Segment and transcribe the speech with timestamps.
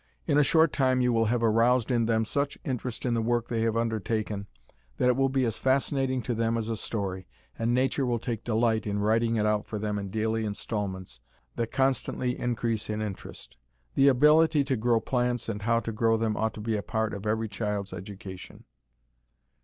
[0.25, 3.47] In a short time you will have aroused in them such interest in the work
[3.49, 4.47] they have undertaken
[4.97, 7.27] that it will be as fascinating to them as a story,
[7.59, 11.19] and nature will take delight in writing it out for them in daily instalments
[11.55, 13.57] that constantly increase in interest.
[13.93, 17.13] The ability to know plants and how to grow them ought to be a part
[17.13, 18.63] of every child's education.